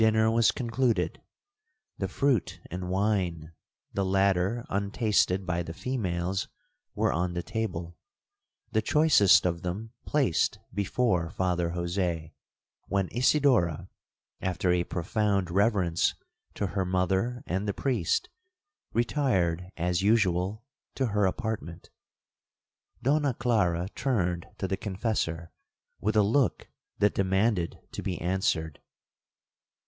[0.01, 1.21] Dinner was concluded;
[1.99, 3.51] the fruit and wine,
[3.93, 6.47] the latter untasted by the females,
[6.95, 13.89] were on the table,—the choicest of them placed before Father Jose,—when Isidora,
[14.41, 16.15] after a profound reverence
[16.55, 18.27] to her mother and the priest,
[18.93, 20.63] retired, as usual,
[20.95, 21.91] to her apartment.
[23.03, 25.51] Donna Clara turned to the confessor
[25.99, 28.81] with a look that demanded to be answered.